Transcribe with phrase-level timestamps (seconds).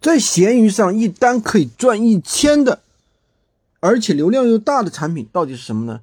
[0.00, 2.80] 在闲鱼上一单可以赚一千的，
[3.80, 6.00] 而且流量又大的产品到底是什么呢？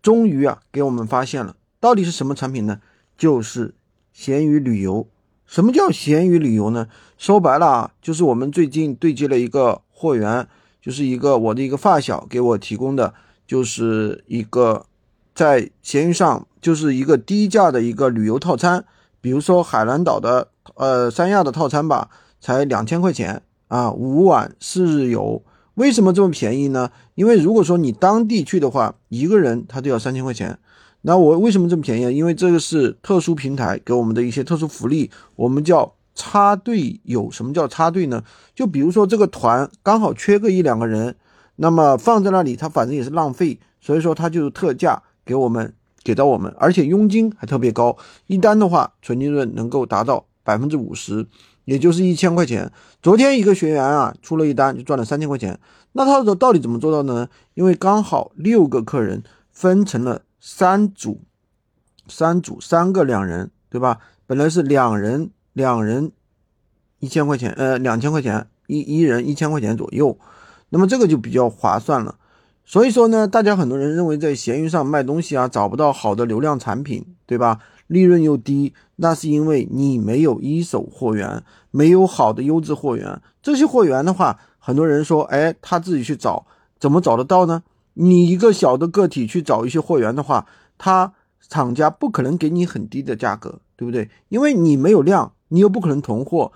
[0.00, 2.80] 终于啊，给我们发现了，到底是什么产品呢？
[3.16, 3.74] 就是
[4.12, 5.06] 闲鱼旅游。
[5.46, 6.88] 什么叫闲鱼旅游呢？
[7.18, 10.48] 说白了啊，就是我们最近对接了一个货源，
[10.80, 13.12] 就是一个我的一个发小给我提供的，
[13.46, 14.86] 就是一个
[15.34, 18.84] 在闲鱼上就是一个低价的一个旅游套餐，
[19.20, 22.08] 比如说海南岛的呃三亚的套餐吧，
[22.42, 25.42] 才两千块钱啊，五晚四日游。
[25.74, 26.90] 为什么这么便宜呢？
[27.14, 30.58] 因为如果说你当地去的话，一个人他都要三千块钱。
[31.02, 32.16] 那我为什么这么便宜？
[32.16, 37.30] 因为这个是特殊平台给我们的一些特殊福利，我们叫插队友。
[37.30, 38.22] 什么叫插队呢？
[38.54, 41.14] 就比如说这个团刚好缺个一两个人，
[41.56, 45.72] 那么放在那里，他反正也是浪费，所以说他就是特价给我们
[46.04, 51.26] 给到我们，而且佣金还特别高，一单的话纯利润能够达到百分之五十，
[51.64, 52.72] 也就是一千块钱。
[53.02, 55.58] 昨天一个学员啊出了一单就赚了三千块钱，
[55.92, 57.28] 那他到底怎么做到呢？
[57.54, 60.22] 因为刚好六个客人分成了。
[60.44, 61.20] 三组，
[62.08, 64.00] 三组，三个两人，对吧？
[64.26, 66.10] 本来是两人，两人
[66.98, 70.18] 一千块钱，呃，两千块钱，一一人一千块钱左右，
[70.70, 72.16] 那么这个就比较划算了。
[72.64, 77.60] 所以说呢，大家很多人认为在闲鱼上卖东西啊，找不到好的流量产品，对吧？
[77.92, 83.20] 利润又低，那是因为你没有一手货源，没有好的优质货源。
[83.42, 86.46] 这些货源的话，很多人说，哎，他自己去找，
[86.80, 87.62] 怎么找得到呢？
[87.94, 90.46] 你一个小的个体去找一些货源的话，
[90.78, 91.12] 他
[91.48, 94.08] 厂家不可能给你很低的价格，对不对？
[94.30, 96.50] 因为你没有量，你又不可能囤货，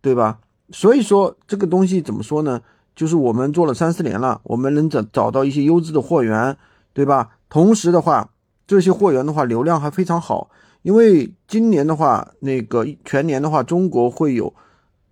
[0.00, 0.38] 对吧？
[0.70, 2.62] 所以说这个东西怎么说呢？
[2.96, 6.56] 就是我们做了三四年了，我们能找找到一些优质的货源，
[6.94, 7.36] 对吧？
[7.50, 8.30] 同时的话，
[8.72, 10.48] 这些货源的话流量还非常好，
[10.80, 14.54] 因为今年的话，那个全年的话，中国会有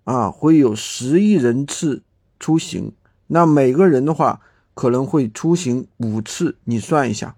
[0.05, 2.03] 啊会有十亿人次
[2.38, 2.92] 出行，
[3.27, 4.41] 那每个人的话。
[4.72, 7.34] 可能会出行五次，你算一下，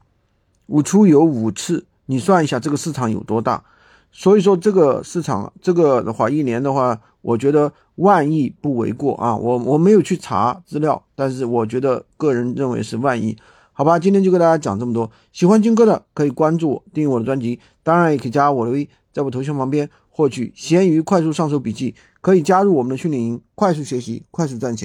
[0.67, 3.65] 五出游五次，你算一下这个市场有多大？
[4.13, 9.35] 所以说这个市场，这个的话，一年的话，我觉得万亿不为过啊。
[9.35, 13.37] 我我没有去查资料，但是我觉得个人认为是万亿。
[13.75, 15.11] 好吧，今天就给大家讲这么多。
[15.33, 24.81] 喜欢军哥的可以关注我，订阅我的专辑，当然也可以加我的微，在我头像旁边获取闲鱼快速上手笔记，可以加入我们的训练营，快速学习，快速赚钱。